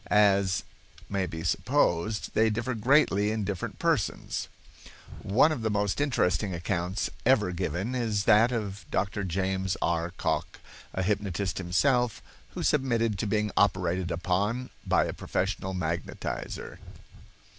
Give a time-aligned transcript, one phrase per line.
[0.07, 0.63] As
[1.09, 4.47] may be supposed, they differ greatly in different persons.
[5.21, 9.23] One of the most interesting accounts ever given is that of Dr.
[9.23, 10.09] James R.
[10.17, 10.59] Cocke,
[10.95, 12.23] a hypnotist himself,
[12.55, 16.79] who submitted to being operated upon by a professional magnetizer.